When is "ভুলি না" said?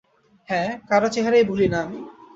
1.43-1.79